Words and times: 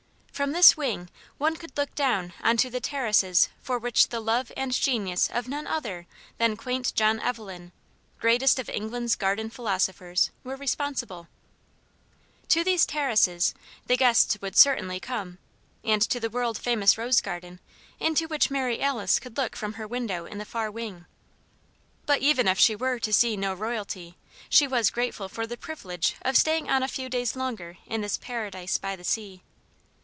From 0.33 0.53
this 0.53 0.75
wing 0.75 1.07
one 1.37 1.55
could 1.55 1.77
look 1.77 1.93
down 1.93 2.33
on 2.41 2.57
to 2.57 2.71
the 2.71 2.79
terraces 2.79 3.49
for 3.61 3.77
which 3.77 4.07
the 4.09 4.19
love 4.19 4.51
and 4.57 4.71
genius 4.73 5.29
of 5.31 5.47
none 5.47 5.67
other 5.67 6.07
than 6.39 6.57
quaint 6.57 6.95
John 6.95 7.19
Evelyn 7.19 7.71
greatest 8.19 8.57
of 8.57 8.67
England's 8.67 9.15
Garden 9.15 9.51
Philosophers 9.51 10.31
were 10.43 10.55
responsible. 10.55 11.27
To 12.49 12.63
these 12.63 12.87
terraces 12.87 13.53
the 13.85 13.95
guests 13.95 14.35
would 14.41 14.57
certainly 14.57 14.99
come, 14.99 15.37
and 15.83 16.01
to 16.09 16.19
the 16.19 16.27
world 16.31 16.57
famous 16.57 16.97
rose 16.97 17.21
garden 17.21 17.59
into 17.99 18.27
which 18.27 18.47
also 18.47 18.53
Mary 18.53 18.81
Alice 18.81 19.19
could 19.19 19.37
look 19.37 19.55
from 19.55 19.73
her 19.73 19.87
window 19.87 20.25
in 20.25 20.39
the 20.39 20.43
far 20.45 20.71
wing. 20.71 21.05
But 22.07 22.21
even 22.23 22.47
if 22.47 22.57
she 22.57 22.75
were 22.75 22.97
to 22.97 23.13
see 23.13 23.37
no 23.37 23.53
royalty, 23.53 24.17
she 24.49 24.67
was 24.67 24.89
grateful 24.89 25.29
for 25.29 25.45
the 25.45 25.55
privilege 25.55 26.15
of 26.23 26.35
staying 26.35 26.67
on 26.67 26.81
a 26.81 26.87
few 26.87 27.09
days 27.09 27.35
longer 27.35 27.77
in 27.85 28.01
this 28.01 28.17
Paradise 28.17 28.79
by 28.79 28.95
the 28.95 29.03
sea. 29.03 29.43